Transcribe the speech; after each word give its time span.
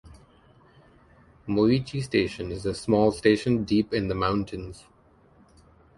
Moichi 1.47 2.01
Station 2.03 2.51
is 2.51 2.65
a 2.65 2.73
small 2.73 3.11
station 3.11 3.63
deep 3.63 3.93
in 3.93 4.07
the 4.07 4.15
mountains. 4.15 4.85